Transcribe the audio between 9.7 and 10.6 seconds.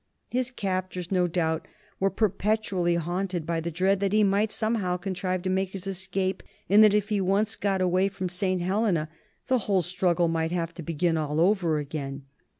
struggle might